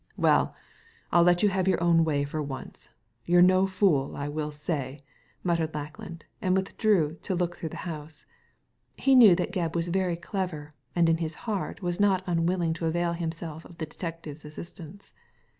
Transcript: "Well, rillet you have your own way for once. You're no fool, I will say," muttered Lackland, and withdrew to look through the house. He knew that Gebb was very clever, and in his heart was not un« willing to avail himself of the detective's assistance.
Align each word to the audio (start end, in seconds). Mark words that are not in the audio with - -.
"Well, 0.17 0.55
rillet 1.13 1.43
you 1.43 1.49
have 1.49 1.67
your 1.67 1.79
own 1.83 2.03
way 2.03 2.23
for 2.23 2.41
once. 2.41 2.89
You're 3.27 3.43
no 3.43 3.67
fool, 3.67 4.15
I 4.17 4.29
will 4.29 4.49
say," 4.49 4.97
muttered 5.43 5.75
Lackland, 5.75 6.25
and 6.41 6.55
withdrew 6.57 7.17
to 7.21 7.35
look 7.35 7.55
through 7.57 7.69
the 7.69 7.77
house. 7.85 8.25
He 8.97 9.13
knew 9.13 9.35
that 9.35 9.51
Gebb 9.51 9.75
was 9.75 9.89
very 9.89 10.15
clever, 10.15 10.71
and 10.95 11.07
in 11.07 11.17
his 11.17 11.35
heart 11.45 11.83
was 11.83 11.99
not 11.99 12.27
un« 12.27 12.47
willing 12.47 12.73
to 12.73 12.87
avail 12.87 13.13
himself 13.13 13.63
of 13.63 13.77
the 13.77 13.85
detective's 13.85 14.43
assistance. 14.43 15.13